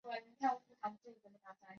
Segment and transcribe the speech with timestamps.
[0.03, 1.69] 站内主要色调为中国红。